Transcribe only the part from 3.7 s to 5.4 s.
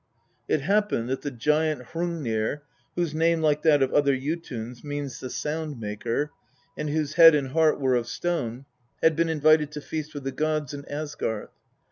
of other Jotuns, means the